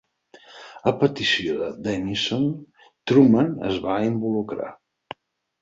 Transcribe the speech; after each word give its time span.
A 0.91 0.93
petició 1.01 1.57
de 1.59 1.67
Dennison, 1.89 2.49
Truman 3.13 3.55
es 3.71 3.81
va 3.87 4.03
involucrar. 4.11 4.73